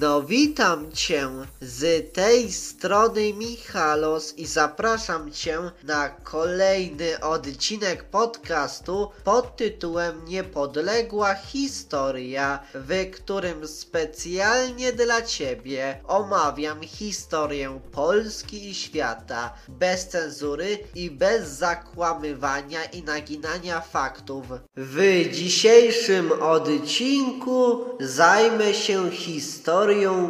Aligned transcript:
No 0.00 0.22
witam 0.22 0.92
Cię 0.92 1.28
z 1.60 2.12
tej 2.14 2.52
strony 2.52 3.32
Michalos 3.34 4.38
i 4.38 4.46
zapraszam 4.46 5.32
Cię 5.32 5.58
na 5.84 6.08
kolejny 6.08 7.20
odcinek 7.20 8.04
podcastu 8.04 9.10
pod 9.24 9.56
tytułem 9.56 10.24
Niepodległa 10.24 11.34
Historia, 11.34 12.62
w 12.74 13.10
którym 13.10 13.68
specjalnie 13.68 14.92
dla 14.92 15.22
Ciebie 15.22 16.00
omawiam 16.06 16.82
historię 16.82 17.80
Polski 17.92 18.68
i 18.68 18.74
świata 18.74 19.54
bez 19.68 20.08
cenzury 20.08 20.78
i 20.94 21.10
bez 21.10 21.48
zakłamywania 21.48 22.84
i 22.84 23.02
naginania 23.02 23.80
faktów. 23.80 24.46
W 24.76 25.28
dzisiejszym 25.32 26.32
odcinku 26.42 27.84
zajmę 28.00 28.74
się 28.74 29.10
historią 29.10 29.81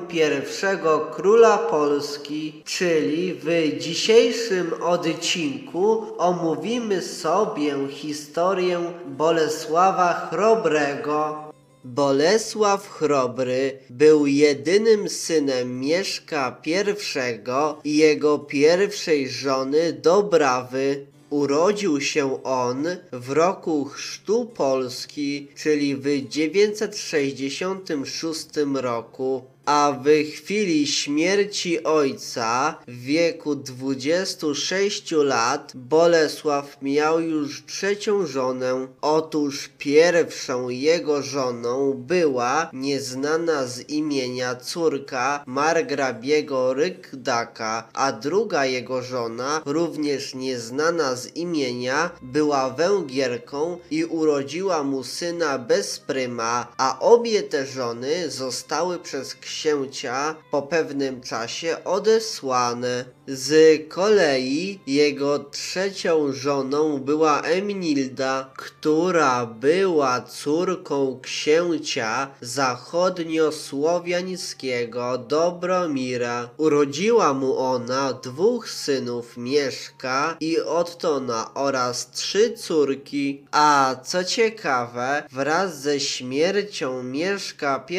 pierwszego 0.08 1.00
króla 1.00 1.58
Polski, 1.58 2.62
czyli 2.64 3.34
w 3.34 3.78
dzisiejszym 3.78 4.82
odcinku 4.82 6.02
omówimy 6.18 7.02
sobie 7.02 7.74
historię 7.90 8.92
Bolesława 9.06 10.28
Chrobrego. 10.30 11.36
Bolesław 11.84 12.88
Chrobry 12.88 13.78
był 13.90 14.26
jedynym 14.26 15.08
synem 15.08 15.80
Mieszka 15.80 16.56
I 16.64 17.88
i 17.88 17.96
jego 17.96 18.38
pierwszej 18.38 19.28
żony 19.28 19.92
Dobrawy. 19.92 21.06
Urodził 21.32 22.00
się 22.00 22.42
on 22.42 22.86
w 23.12 23.30
roku 23.30 23.84
chrztu 23.84 24.46
Polski, 24.46 25.48
czyli 25.56 25.96
w 25.96 26.28
966 26.28 28.46
roku 28.74 29.42
a 29.66 29.96
w 30.04 30.08
chwili 30.34 30.86
śmierci 30.86 31.84
ojca 31.84 32.78
w 32.88 33.00
wieku 33.00 33.54
26 33.56 35.10
lat 35.10 35.72
Bolesław 35.74 36.82
miał 36.82 37.20
już 37.20 37.64
trzecią 37.66 38.26
żonę. 38.26 38.86
Otóż 39.00 39.70
pierwszą 39.78 40.68
jego 40.68 41.22
żoną 41.22 41.94
była 41.94 42.70
nieznana 42.72 43.66
z 43.66 43.80
imienia 43.80 44.54
córka 44.54 45.44
margrabiego 45.46 46.74
Rykdaka, 46.74 47.88
a 47.92 48.12
druga 48.12 48.66
jego 48.66 49.02
żona, 49.02 49.62
również 49.64 50.34
nieznana 50.34 51.16
z 51.16 51.36
imienia, 51.36 52.10
była 52.22 52.70
Węgierką 52.70 53.78
i 53.90 54.04
urodziła 54.04 54.82
mu 54.82 55.04
syna 55.04 55.58
bez 55.58 55.98
pryma, 55.98 56.66
a 56.76 56.98
obie 57.00 57.42
te 57.42 57.66
żony 57.66 58.30
zostały 58.30 58.98
przez 58.98 59.34
księcia 59.52 60.34
po 60.50 60.62
pewnym 60.62 61.20
czasie 61.20 61.84
odesłane. 61.84 63.04
Z 63.26 63.80
kolei 63.88 64.80
jego 64.86 65.38
trzecią 65.38 66.32
żoną 66.32 66.98
była 66.98 67.40
Emilda, 67.40 68.50
która 68.56 69.46
była 69.46 70.20
córką 70.20 71.20
księcia 71.22 72.30
zachodniosłowiańskiego 72.40 75.18
Dobromira. 75.18 76.48
Urodziła 76.56 77.34
mu 77.34 77.58
ona 77.58 78.12
dwóch 78.12 78.70
synów 78.70 79.36
Mieszka 79.36 80.36
i 80.40 80.60
Ottona 80.60 81.54
oraz 81.54 82.10
trzy 82.10 82.52
córki. 82.52 83.46
A 83.50 83.96
co 84.04 84.24
ciekawe, 84.24 85.22
wraz 85.32 85.80
ze 85.80 86.00
śmiercią 86.00 87.02
Mieszka 87.02 87.86
I 87.90 87.98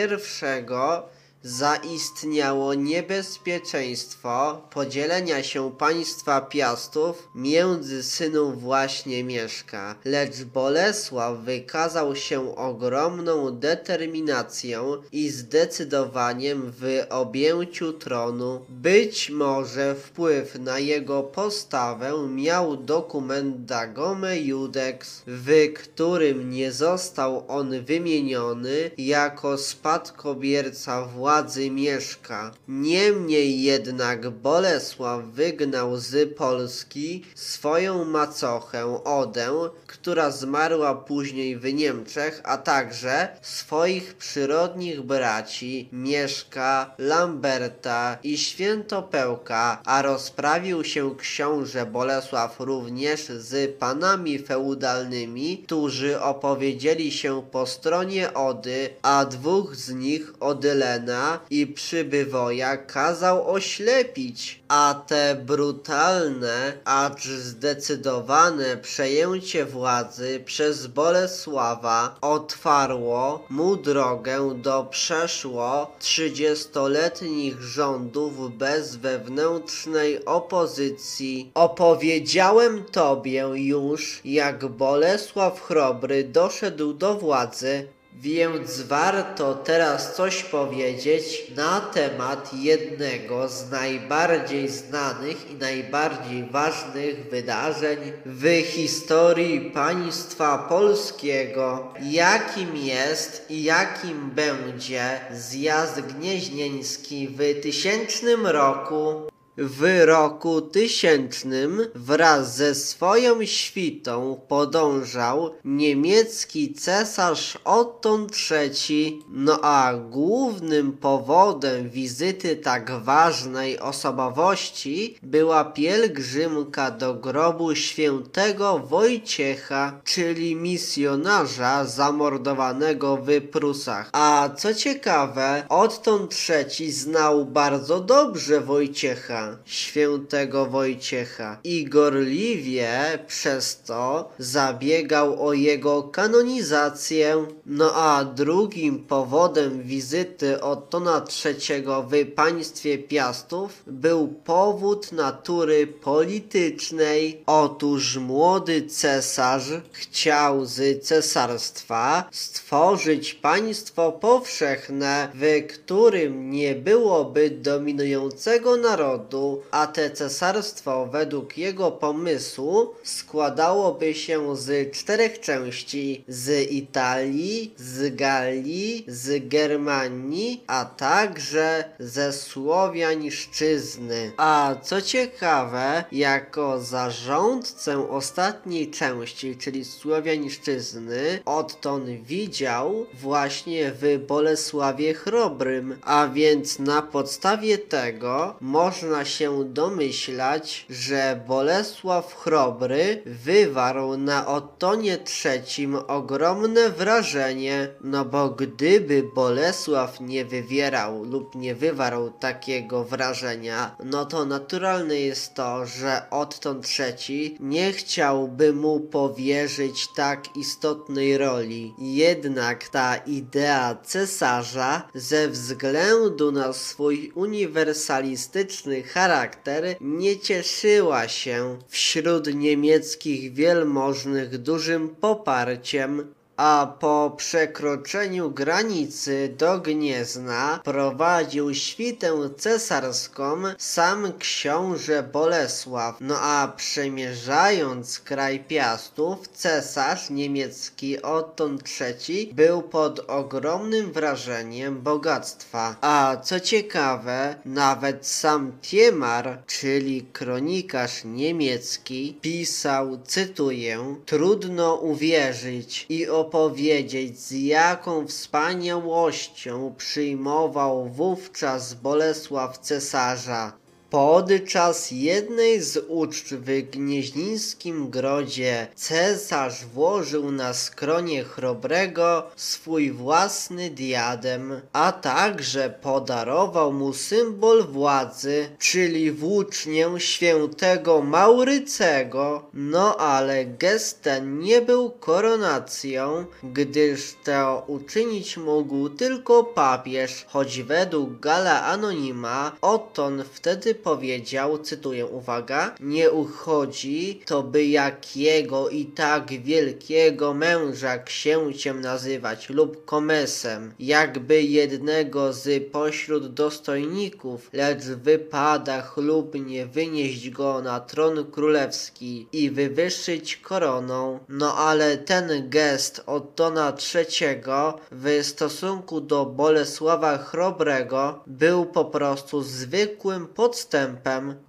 zaistniało 1.44 2.74
niebezpieczeństwo 2.74 4.62
podzielenia 4.70 5.44
się 5.44 5.72
państwa 5.72 6.42
Piastów 6.42 7.30
między 7.36 8.04
synów 8.04 8.62
właśnie 8.62 9.24
Mieszka. 9.24 9.96
Lecz 10.06 10.44
Bolesław 10.44 11.38
wykazał 11.40 12.16
się 12.16 12.56
ogromną 12.56 13.52
determinacją 13.52 14.98
i 15.12 15.30
zdecydowaniem 15.30 16.74
w 16.80 17.06
objęciu 17.10 17.94
tronu. 17.94 18.66
Być 18.70 19.30
może 19.30 19.96
wpływ 19.96 20.60
na 20.60 20.80
jego 20.80 21.24
postawę 21.24 22.28
miał 22.30 22.78
dokument 22.78 23.66
Dagome 23.66 24.40
Judex, 24.40 25.24
w 25.28 25.74
którym 25.74 26.50
nie 26.50 26.72
został 26.72 27.46
on 27.48 27.86
wymieniony 27.86 28.92
jako 28.98 29.58
spadkobierca 29.58 31.06
władzy 31.06 31.33
władzy 31.34 31.70
Mieszka. 31.70 32.52
Niemniej 32.68 33.62
jednak 33.64 34.30
Bolesław 34.30 35.24
wygnał 35.24 35.98
z 35.98 36.36
Polski 36.38 37.26
swoją 37.36 38.06
macochę 38.06 39.04
Odę, 39.04 39.70
która 39.88 40.32
zmarła 40.32 40.96
później 40.96 41.58
w 41.58 41.74
Niemczech, 41.74 42.42
a 42.44 42.58
także 42.58 43.28
swoich 43.42 44.14
przyrodnich 44.14 45.02
braci 45.02 45.90
Mieszka, 45.92 46.96
Lamberta 46.98 48.18
i 48.24 48.38
Świętopełka, 48.38 49.82
a 49.86 50.02
rozprawił 50.02 50.84
się 50.84 51.16
książę 51.16 51.86
Bolesław 51.86 52.60
również 52.60 53.26
z 53.26 53.80
panami 53.80 54.40
feudalnymi, 54.40 55.58
którzy 55.58 56.22
opowiedzieli 56.22 57.12
się 57.12 57.44
po 57.52 57.66
stronie 57.66 58.34
Ody, 58.34 58.90
a 59.02 59.26
dwóch 59.26 59.76
z 59.76 59.94
nich 59.94 60.34
Odylena 60.40 61.23
i 61.50 61.68
przybywoja 61.68 62.78
kazał 62.78 63.52
oślepić, 63.52 64.64
a 64.68 65.04
te 65.08 65.36
brutalne, 65.36 66.74
acz 66.86 67.26
zdecydowane 67.28 68.78
przejęcie 68.78 69.66
władzy 69.66 70.42
przez 70.46 70.88
Bolesława 70.88 72.16
otwarło 72.22 73.46
mu 73.50 73.76
drogę 73.76 74.62
do 74.62 74.84
przeszło 74.84 75.96
trzydziestoletnich 76.00 77.62
rządów 77.62 78.58
bez 78.58 78.96
wewnętrznej 78.96 80.26
opozycji. 80.26 81.52
Opowiedziałem 81.54 82.84
tobie 82.84 83.46
już, 83.56 84.22
jak 84.26 84.66
Bolesław 84.66 85.62
Chrobry 85.62 86.24
doszedł 86.24 86.94
do 86.94 87.16
władzy, 87.16 87.88
więc 88.22 88.82
warto 88.82 89.56
teraz 89.56 90.16
coś 90.16 90.44
powiedzieć 90.44 91.52
na 91.56 91.82
temat 91.82 92.54
jednego 92.54 93.50
z 93.50 93.72
najbardziej 93.72 94.70
znanych 94.70 95.52
i 95.52 95.56
najbardziej 95.56 96.46
ważnych 96.46 97.30
wydarzeń 97.30 97.98
w 98.26 98.62
historii 98.66 99.72
państwa 99.72 100.58
polskiego, 100.58 101.94
jakim 102.02 102.78
jest 102.78 103.46
i 103.50 103.64
jakim 103.64 104.32
będzie 104.32 105.20
zjazd 105.32 106.02
gnieźnieński 106.02 107.28
w 107.28 107.62
tysięcznym 107.62 108.48
roku 108.48 109.33
w 109.58 110.06
roku 110.06 110.62
tysięcznym 110.62 111.82
wraz 111.96 112.56
ze 112.56 112.76
swoją 112.76 113.46
świtą 113.46 114.42
podążał 114.48 115.52
niemiecki 115.66 116.74
cesarz 116.74 117.58
Otton 117.64 118.28
III, 118.52 119.22
no 119.30 119.60
a 119.62 119.94
głównym 119.94 120.94
powodem 120.94 121.90
wizyty 121.90 122.56
tak 122.56 122.92
ważnej 122.92 123.80
osobowości 123.80 125.18
była 125.24 125.66
pielgrzymka 125.66 126.92
do 126.92 127.14
grobu 127.14 127.76
świętego 127.76 128.80
Wojciecha, 128.80 130.02
czyli 130.04 130.56
misjonarza 130.56 131.86
zamordowanego 131.86 133.18
w 133.18 133.42
Prusach. 133.52 134.10
A 134.12 134.50
co 134.58 134.74
ciekawe, 134.74 135.64
Otton 135.70 136.28
III 136.50 136.92
znał 136.92 137.46
bardzo 137.46 138.00
dobrze 138.00 138.62
Wojciecha, 138.62 139.43
świętego 139.66 140.66
Wojciecha 140.66 141.60
i 141.64 141.86
gorliwie 141.86 143.20
przez 143.28 143.82
to 143.82 144.32
zabiegał 144.40 145.48
o 145.48 145.54
jego 145.54 146.04
kanonizację. 146.04 147.46
No 147.66 147.94
a 147.96 148.26
drugim 148.26 149.00
powodem 149.00 149.84
wizyty 149.84 150.62
Ottona 150.62 151.26
III 151.46 151.84
w 152.08 152.32
państwie 152.36 152.98
Piastów 152.98 153.84
był 153.88 154.28
powód 154.28 155.12
natury 155.12 155.88
politycznej. 155.88 157.44
Otóż 157.46 158.18
młody 158.18 158.82
cesarz 158.82 159.72
chciał 159.92 160.66
z 160.66 161.06
cesarstwa 161.06 162.30
stworzyć 162.32 163.34
państwo 163.34 164.12
powszechne, 164.12 165.32
w 165.34 165.68
którym 165.74 166.52
nie 166.52 166.76
byłoby 166.76 167.50
dominującego 167.50 168.78
narodu, 168.78 169.33
narodu, 169.34 169.62
a 169.72 169.88
te 169.88 170.12
cesarstwo 170.12 171.06
według 171.06 171.58
jego 171.58 171.92
pomysłu 171.92 172.94
składałoby 173.04 174.14
się 174.14 174.58
z 174.58 174.92
czterech 174.92 175.40
części: 175.40 176.24
z 176.28 176.72
Italii, 176.72 177.74
z 177.78 178.16
Galii, 178.16 179.06
z 179.08 179.48
Germanii, 179.48 180.64
a 180.68 180.86
także 180.86 181.84
ze 182.00 182.34
Słowiańszczyzny. 182.34 184.32
A 184.38 184.76
co 184.84 185.02
ciekawe, 185.02 186.04
jako 186.12 186.82
zarządcę 186.82 188.10
ostatniej 188.10 188.92
części, 188.92 189.58
czyli 189.58 189.86
Słowiańszczyzny, 189.86 191.40
odtąd 191.46 192.10
widział 192.10 193.06
właśnie 193.14 193.92
w 193.92 194.26
Bolesławie 194.28 195.14
Chrobrym, 195.14 196.00
a 196.02 196.28
więc 196.28 196.80
na 196.80 197.02
podstawie 197.02 197.78
tego 197.78 198.56
można 198.62 199.23
się 199.26 199.66
domyślać, 199.66 200.86
że 200.90 201.44
Bolesław 201.48 202.36
Chrobry 202.36 203.24
wywarł 203.26 204.18
na 204.18 204.48
Ottonie 204.48 205.18
III 205.46 205.88
ogromne 206.08 206.90
wrażenie, 206.90 207.88
no 208.02 208.26
bo 208.26 208.50
gdyby 208.50 209.24
Bolesław 209.36 210.20
nie 210.20 210.46
wywierał 210.46 211.24
lub 211.24 211.56
nie 211.56 211.76
wywarł 211.76 212.32
takiego 212.40 213.04
wrażenia, 213.04 213.96
no 214.04 214.26
to 214.26 214.46
naturalne 214.46 215.20
jest 215.20 215.54
to, 215.54 215.86
że 215.86 216.30
Otton 216.30 216.82
III 217.00 217.58
nie 217.60 217.94
chciałby 217.94 218.74
mu 218.74 219.00
powierzyć 219.00 220.08
tak 220.16 220.58
istotnej 220.58 221.38
roli. 221.38 221.94
Jednak 221.98 222.90
ta 222.90 223.16
idea 223.16 223.98
cesarza 224.04 225.10
ze 225.16 225.48
względu 225.48 226.52
na 226.52 226.74
swój 226.74 227.32
uniwersalistyczny 227.36 229.04
charakter 229.14 229.84
nie 230.02 230.40
cieszyła 230.40 231.28
się 231.28 231.78
wśród 231.88 232.56
niemieckich 232.56 233.54
wielmożnych 233.54 234.58
dużym 234.58 235.16
poparciem 235.16 236.34
a 236.58 236.96
po 237.00 237.34
przekroczeniu 237.38 238.52
granicy 238.52 239.56
do 239.58 239.80
Gniezna 239.80 240.80
prowadził 240.84 241.74
świtę 241.74 242.50
cesarską 242.58 243.64
sam 243.78 244.34
książę 244.40 245.24
Bolesław. 245.24 246.16
No 246.20 246.40
a 246.40 246.74
przemierzając 246.78 248.20
kraj 248.20 248.60
Piastów, 248.60 249.48
cesarz 249.48 250.30
niemiecki 250.30 251.22
Otton 251.22 251.80
III 252.02 252.54
był 252.54 252.82
pod 252.82 253.20
ogromnym 253.28 254.12
wrażeniem 254.12 255.02
bogactwa. 255.02 255.96
A 256.02 256.38
co 256.44 256.60
ciekawe, 256.60 257.56
nawet 257.66 258.28
sam 258.28 258.72
Tiemar, 258.82 259.64
czyli 259.68 260.26
kronikarz 260.34 261.24
niemiecki, 261.26 262.38
pisał, 262.42 263.20
cytuję, 263.26 264.16
trudno 264.26 264.96
uwierzyć 264.96 266.06
i 266.10 266.28
o 266.28 266.43
opowiedzieć, 266.44 267.40
z 267.40 267.52
jaką 267.52 268.28
wspaniałością 268.28 269.96
przyjmował 269.98 271.06
wówczas 271.06 271.94
Bolesław 271.94 272.78
cesarza. 272.78 273.83
Podczas 274.14 275.12
jednej 275.12 275.82
z 275.82 276.06
uczt 276.08 276.56
w 276.56 276.90
Gnieźnińskim 276.92 278.10
Grodzie 278.10 278.88
cesarz 278.96 279.86
włożył 279.86 280.52
na 280.52 280.74
skronie 280.74 281.44
chrobrego 281.44 282.44
swój 282.56 283.12
własny 283.12 283.90
diadem, 283.90 284.82
a 284.94 285.12
także 285.12 285.90
podarował 286.02 286.94
mu 286.94 287.14
symbol 287.14 287.84
władzy, 287.88 288.70
czyli 288.80 289.32
włócznię 289.32 290.10
świętego 290.18 291.22
Maurycego, 291.22 292.66
no 292.74 293.18
ale 293.18 293.66
gest 293.66 294.22
ten 294.22 294.60
nie 294.60 294.82
był 294.82 295.10
koronacją, 295.10 296.46
gdyż 296.64 297.36
to 297.44 297.84
uczynić 297.88 298.58
mógł 298.58 299.10
tylko 299.10 299.64
papież, 299.64 300.46
choć 300.50 300.82
według 300.82 301.40
Gala 301.40 301.84
Anonima 301.86 302.72
Oton 302.82 303.44
wtedy 303.54 304.03
powiedział, 304.04 304.78
cytuję, 304.78 305.26
uwaga, 305.26 305.96
nie 306.00 306.32
uchodzi 306.32 307.42
to 307.46 307.64
by 307.64 307.86
jakiego 307.86 308.90
i 308.90 309.06
tak 309.06 309.64
wielkiego 309.64 310.54
męża 310.54 311.18
księciem 311.18 312.02
nazywać 312.02 312.70
lub 312.70 313.06
komesem, 313.06 313.94
jakby 314.00 314.62
jednego 314.62 315.54
z 315.54 315.92
pośród 315.92 316.54
dostojników, 316.54 317.70
lecz 317.74 318.04
wypada 318.04 319.02
chlubnie 319.02 319.86
wynieść 319.86 320.50
go 320.50 320.82
na 320.82 321.00
tron 321.00 321.52
królewski 321.52 322.48
i 322.52 322.72
wywyższyć 322.72 323.58
koroną. 323.58 324.40
No 324.50 324.76
ale 324.76 325.18
ten 325.18 325.70
gest 325.70 326.24
Ottona 326.26 326.94
III 327.16 327.64
w 328.12 328.44
stosunku 328.44 329.22
do 329.22 329.46
Bolesława 329.46 330.38
Chrobrego 330.38 331.40
był 331.48 331.86
po 331.86 332.06
prostu 332.06 332.62
zwykłym 332.62 333.48
podstawowym 333.48 333.93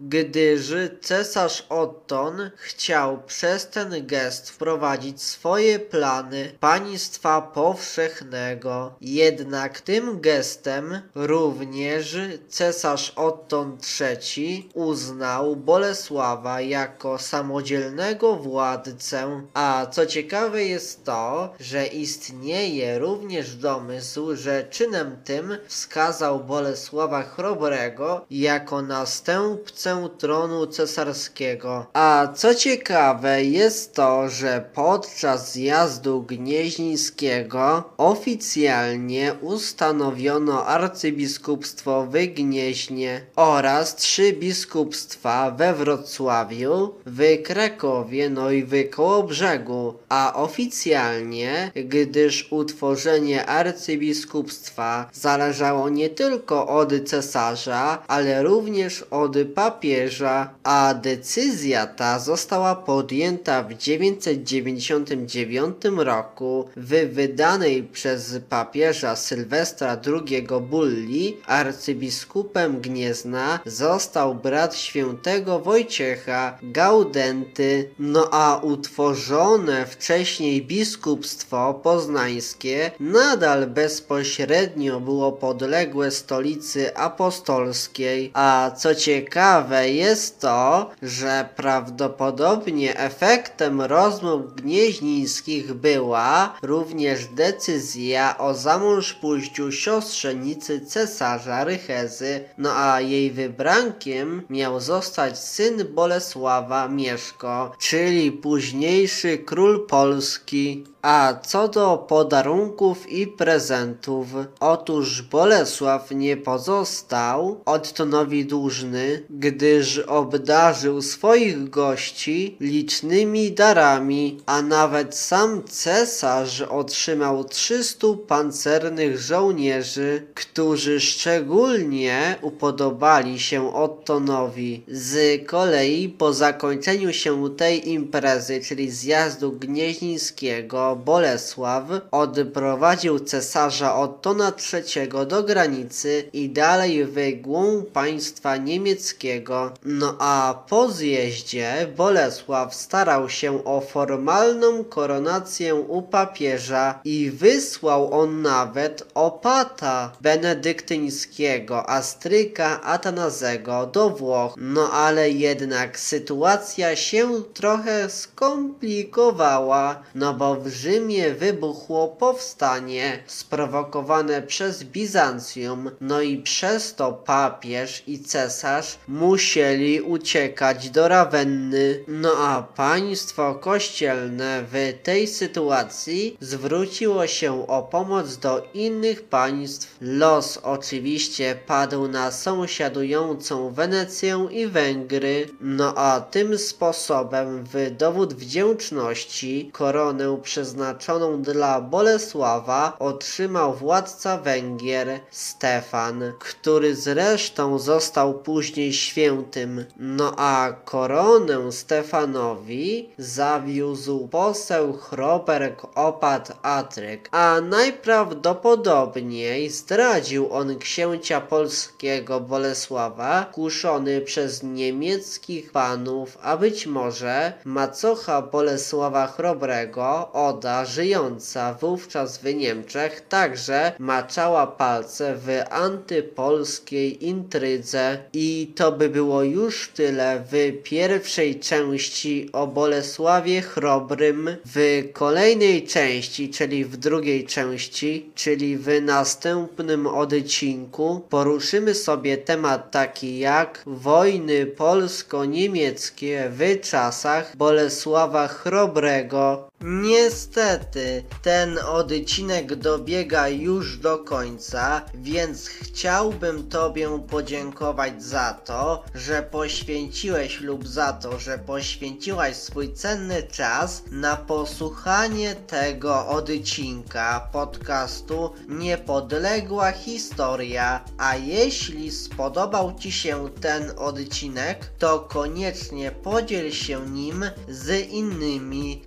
gdyż 0.00 0.75
cesarz 1.00 1.67
Otton 1.69 2.50
chciał 2.56 3.23
przez 3.26 3.69
ten 3.69 4.06
gest 4.06 4.50
wprowadzić 4.50 5.23
swoje 5.23 5.79
plany 5.79 6.53
państwa 6.61 7.43
powszechnego. 7.43 8.94
Jednak 9.00 9.81
tym 9.81 10.21
gestem 10.21 11.00
również 11.15 12.17
cesarz 12.49 13.12
Otton 13.17 13.79
III 14.00 14.71
uznał 14.75 15.56
Bolesława 15.56 16.61
jako 16.61 17.19
samodzielnego 17.19 18.37
władcę, 18.37 19.43
a 19.55 19.87
co 19.91 20.06
ciekawe 20.06 20.65
jest 20.65 21.05
to, 21.05 21.53
że 21.61 21.87
istnieje 21.87 22.99
również 22.99 23.56
domysł, 23.56 24.37
że 24.37 24.65
czynem 24.65 25.17
tym 25.25 25.59
wskazał 25.67 26.44
Bolesława 26.44 27.23
Chrobrego 27.23 28.26
jako 28.31 28.82
nas 28.82 29.04
następcę 29.05 30.09
tronu 30.19 30.67
cesarskiego. 30.67 31.87
A 31.93 32.29
co 32.35 32.55
ciekawe 32.55 33.45
jest 33.45 33.95
to, 33.95 34.29
że 34.29 34.65
podczas 34.75 35.53
zjazdu 35.53 36.23
gnieźnińskiego 36.23 37.85
oficjalnie 37.97 39.35
ustanowiono 39.41 40.67
arcybiskupstwo 40.67 42.06
w 42.06 42.12
Gnieźnie 42.27 43.21
oraz 43.37 43.97
trzy 43.97 44.33
biskupstwa 44.33 45.50
we 45.50 45.75
Wrocławiu, 45.75 46.95
w 47.07 47.43
Krakowie, 47.43 48.31
no 48.31 48.50
i 48.50 48.62
w 48.65 48.91
Kołobrzegu, 48.91 49.95
a 50.09 50.33
oficjalnie, 50.35 51.73
gdyż 51.75 52.53
utworzenie 52.53 53.47
arcybiskupstwa 53.47 55.11
zależało 55.12 55.89
nie 55.89 56.09
tylko 56.11 56.69
od 56.69 56.93
cesarza, 57.07 58.02
ale 58.09 58.43
również 58.43 58.94
od 59.03 59.37
papieża, 59.55 60.55
a 60.63 60.95
decyzja 60.95 61.87
ta 61.87 62.19
została 62.19 62.75
podjęta 62.75 63.63
w 63.63 63.75
999 63.75 65.77
roku 65.97 66.69
w 66.77 67.15
wydanej 67.15 67.83
przez 67.83 68.39
papieża 68.49 69.17
Sylwestra 69.17 70.01
II 70.07 70.47
bulli. 70.63 71.37
Arcybiskupem 71.47 72.81
Gniezna 72.81 73.61
został 73.67 74.35
brat 74.35 74.77
świętego 74.77 75.61
Wojciecha 75.61 76.59
Gaudenty, 76.63 77.91
no 77.99 78.29
a 78.33 78.61
utworzone 78.63 79.87
wcześniej 79.87 80.63
biskupstwo 80.63 81.75
poznańskie 81.75 82.91
nadal 83.01 83.67
bezpośrednio 83.67 85.01
było 85.01 85.33
podległe 85.33 86.11
stolicy 86.11 86.97
apostolskiej, 86.97 88.31
a 88.35 88.71
co 88.85 88.95
ciekawe 88.95 89.91
jest 89.91 90.41
to, 90.41 90.91
że 91.03 91.49
prawdopodobnie 91.57 92.99
efektem 92.99 93.81
rozmów 93.81 94.55
gnieźnińskich 94.55 95.75
była 95.75 96.55
również 96.62 97.26
decyzja 97.26 98.38
o 98.38 98.55
zamążpójściu 98.55 99.73
siostrzenicy 99.73 100.87
cesarza 100.87 101.64
Rychezy, 101.64 102.45
no 102.59 102.71
a 102.76 103.00
jej 103.00 103.31
wybrankiem 103.31 104.43
miał 104.50 104.81
zostać 104.81 105.38
syn 105.38 105.85
Bolesława 105.95 106.88
Mieszko, 106.88 107.73
czyli 107.79 108.33
późniejszy 108.33 109.38
król 109.38 109.87
Polski. 109.87 110.85
A 111.04 111.34
co 111.46 111.68
do 111.68 111.99
podarunków 112.08 113.11
i 113.12 113.26
prezentów, 113.26 114.26
otóż 114.61 115.23
Bolesław 115.23 116.11
nie 116.11 116.37
pozostał 116.37 117.61
Ottonowi 117.64 118.44
dłużny, 118.46 119.23
gdyż 119.30 119.99
obdarzył 119.99 121.02
swoich 121.02 121.70
gości 121.70 122.56
licznymi 122.61 123.52
darami, 123.52 124.40
a 124.46 124.62
nawet 124.62 125.16
sam 125.16 125.62
cesarz 125.64 126.61
otrzymał 126.61 127.44
300 127.44 128.06
pancernych 128.26 129.18
żołnierzy, 129.18 130.26
którzy 130.34 131.00
szczególnie 131.00 132.37
upodobali 132.42 133.40
się 133.40 133.75
Ottonowi. 133.75 134.82
Z 134.88 135.46
kolei 135.46 136.08
po 136.08 136.32
zakończeniu 136.32 137.12
się 137.12 137.50
tej 137.56 137.90
imprezy, 137.90 138.61
czyli 138.61 138.90
zjazdu 138.90 139.52
gnieźnińskiego, 139.52 140.94
Bolesław 140.97 141.85
odprowadził 142.11 143.19
cesarza 143.19 143.97
Ottona 143.97 144.53
III 144.73 145.09
do 145.29 145.43
granicy 145.43 146.29
i 146.33 146.51
dalej 146.51 147.05
w 147.05 147.41
głąb 147.43 147.91
państwa 147.91 148.57
niemieckiego. 148.57 149.73
No 149.85 150.17
a 150.19 150.65
po 150.69 150.91
zjeździe 150.91 151.87
Bolesław 151.97 152.75
starał 152.75 153.29
się 153.29 153.65
o 153.65 153.81
formalną 153.81 154.85
koronację 154.85 155.75
u 155.75 156.03
papieża 156.03 157.01
i 157.05 157.31
wysłał 157.31 158.21
on 158.21 158.43
nawet 158.43 159.07
opata 159.15 160.13
benedyktyńskiego 160.21 161.91
Astryka 161.91 162.83
Atanazego 162.83 163.87
do 163.87 164.11
Włoch. 164.11 164.55
No 164.57 164.91
ale 164.91 165.31
jednak 165.31 165.99
sytuacja 165.99 166.97
się 166.97 167.43
trochę 167.55 168.11
skomplikowała, 168.11 170.03
no 170.15 170.35
bo 170.35 170.55
w 170.55 170.69
Rzymie 170.85 171.35
wybuchło 171.35 172.09
powstanie 172.09 173.23
sprowokowane 173.26 174.43
przez 174.43 174.85
Bizancjum, 174.85 175.91
no 176.00 176.21
i 176.21 176.38
przez 176.38 176.95
to 176.95 177.12
papież 177.12 178.03
i 178.07 178.19
cesarz 178.19 178.99
musieli 179.09 180.00
uciekać 180.00 180.91
do 180.91 181.09
Rawenny. 181.09 182.05
No 182.09 182.31
a 182.38 182.62
państwo 182.62 183.55
kościelne 183.55 184.64
w 184.73 184.93
tej 185.03 185.26
sytuacji 185.26 186.37
zwróciło 186.41 187.26
się 187.26 187.69
o 187.69 187.83
pomoc 187.83 188.37
do 188.37 188.69
innych 188.75 189.23
państw. 189.23 189.97
Los 190.00 190.59
oczywiście 190.62 191.59
padł 191.67 192.09
na 192.09 192.31
sąsiadującą 192.31 193.71
Wenecję 193.71 194.49
i 194.50 194.67
Węgry. 194.67 195.49
No 195.61 195.95
a 195.97 196.21
tym 196.21 196.59
sposobem 196.59 197.64
w 197.64 197.91
dowód 197.91 198.35
wdzięczności 198.35 199.71
koronę 199.73 200.38
przeznaczoną 200.75 201.43
dla 201.43 201.81
Bolesława 201.81 202.97
otrzymał 202.99 203.75
władca 203.75 204.38
Węgier 204.38 205.21
Stefan, 205.31 206.33
który 206.38 206.97
zresztą 206.97 207.78
został 207.78 208.35
później 208.35 208.93
świętym. 208.93 209.85
No 209.97 210.33
a 210.37 210.73
koronę 210.85 211.73
Stefanowi 211.73 213.11
zawiózł 213.19 214.28
poseł 214.28 214.93
Chroberg 214.93 215.87
Opat 215.95 216.59
Atryk, 216.62 217.28
a 217.33 217.61
najprawdopodobniej 217.61 219.71
zdradził 219.71 220.52
on 220.52 220.78
księcia 220.78 221.40
polskiego 221.40 222.40
Bolesława, 222.40 223.47
kuszony 223.52 224.21
przez 224.21 224.62
niemieckich 224.62 225.73
panów, 225.73 226.38
a 226.43 226.57
być 226.57 226.87
może 226.87 227.52
macocha 227.64 228.43
Bolesława 228.43 229.26
Chrobrego, 229.26 230.33
Oda, 230.54 230.84
żyjąca 230.84 231.75
wówczas 231.75 232.38
w 232.38 232.54
Niemczech, 232.54 233.20
także 233.28 233.92
maczała 233.99 234.66
palce 234.66 235.34
w 235.34 235.49
antypolskiej 235.70 237.26
intrydze. 237.26 238.18
I 238.32 238.73
to 238.76 238.92
by 238.92 239.08
było 239.08 239.42
już 239.42 239.88
tyle 239.94 240.44
w 240.52 240.82
pierwszej 240.82 241.61
części 241.61 242.49
o 242.52 242.66
Bolesławie 242.66 243.62
Chrobrym. 243.62 244.56
W 244.75 245.04
kolejnej 245.12 245.87
części, 245.87 246.50
czyli 246.50 246.84
w 246.84 246.96
drugiej 246.96 247.46
części, 247.46 248.30
czyli 248.34 248.76
w 248.76 249.02
następnym 249.02 250.06
odcinku, 250.06 251.20
poruszymy 251.30 251.94
sobie 251.94 252.37
temat 252.37 252.90
taki 252.90 253.38
jak 253.38 253.82
wojny 253.87 254.66
polsko-niemieckie 254.66 256.50
w 256.50 256.80
czasach 256.80 257.56
Bolesława 257.56 258.49
Chrobrego. 258.49 259.74
Niestety, 259.81 261.25
ten 261.43 261.78
odcinek 261.78 262.75
dobiega 262.75 263.49
już 263.49 263.99
do 263.99 264.19
końca, 264.19 265.02
więc 265.14 265.69
chciałbym 265.69 266.69
Tobie 266.69 267.19
podziękować 267.28 268.25
za 268.25 268.52
to, 268.64 269.04
że 269.14 269.43
poświęciłeś 269.43 270.61
lub 270.61 270.88
za 270.88 271.12
to, 271.12 271.38
że 271.38 271.59
poświęciłaś 271.59 272.57
swój 272.57 272.93
cenny 272.93 273.43
czas 273.43 274.02
na 274.11 274.37
posłuchanie 274.37 275.54
tego 275.54 276.28
odcinka 276.28 277.49
podcastu 277.52 278.50
Niepodległa 278.69 279.93
Historia. 279.93 281.04
A 281.19 281.37
jeśli 281.37 282.11
spodobał 282.11 282.95
Ci 282.99 283.12
się 283.12 283.49
ten 283.61 283.93
odcinek, 283.97 284.90
to 284.99 285.21
koniecznie 285.21 286.11
podziel 286.11 286.73
się 286.73 287.07
nim 287.07 287.45
z 287.69 288.09
innymi, 288.09 289.02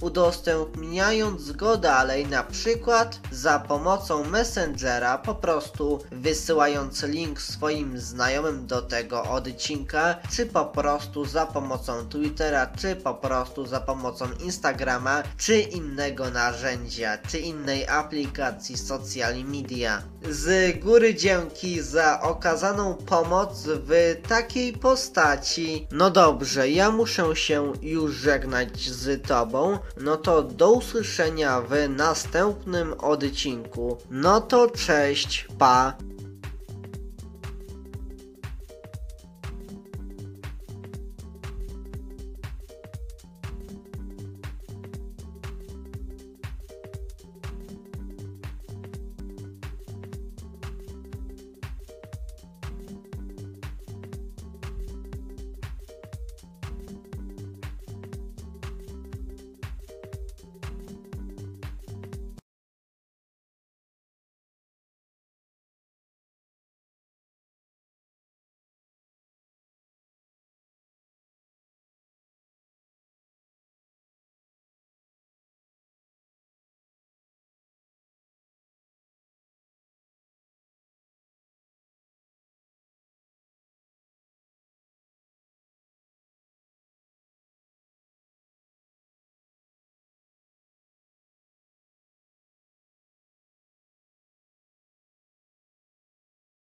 udostępniając 0.67 1.51
go 1.51 1.77
dalej, 1.77 2.27
na 2.27 2.43
przykład 2.43 3.19
za 3.31 3.59
pomocą 3.59 4.23
Messengera, 4.23 5.17
po 5.17 5.35
prostu 5.35 5.99
wysyłając 6.11 7.03
link 7.03 7.41
swoim 7.41 7.99
znajomym 7.99 8.67
do 8.67 8.81
tego 8.81 9.23
odcinka, 9.23 10.15
czy 10.31 10.45
po 10.45 10.65
prostu 10.65 11.25
za 11.25 11.45
pomocą 11.45 12.09
Twittera, 12.09 12.67
czy 12.67 12.95
po 12.95 13.13
prostu 13.13 13.65
za 13.65 13.79
pomocą 13.79 14.25
Instagrama, 14.43 15.23
czy 15.37 15.59
innego 15.59 16.29
narzędzia, 16.29 17.17
czy 17.27 17.39
innej 17.39 17.87
aplikacji 17.87 18.77
social 18.77 19.35
media. 19.43 20.01
Z 20.29 20.79
góry 20.79 21.15
dzięki 21.15 21.81
za 21.81 22.21
okazaną 22.21 22.95
pomoc 22.95 23.63
w 23.65 24.15
takiej 24.27 24.73
postaci. 24.73 25.87
No 25.91 26.09
dobrze, 26.09 26.69
ja 26.69 26.91
muszę 26.91 27.35
się 27.35 27.73
już 27.81 28.15
żegnać 28.15 28.79
z 28.89 29.27
Tobą. 29.27 29.79
No 29.97 30.17
to 30.17 30.46
do 30.53 30.71
usłyszenia 30.71 31.61
w 31.61 31.89
następnym 31.89 32.93
odcinku. 32.93 33.97
No 34.11 34.41
to 34.41 34.69
cześć, 34.69 35.47
pa. 35.57 35.93